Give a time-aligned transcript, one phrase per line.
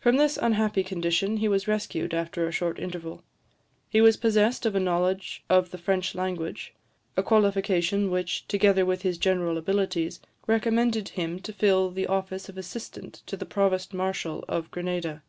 [0.00, 3.22] From this unhappy condition he was rescued, after a short interval.
[3.88, 6.74] He was possessed of a knowledge of the French language;
[7.16, 12.58] a qualification which, together with his general abilities, recommended him to fill the office of
[12.58, 15.22] assistant to the Provost Marshal of Grenada.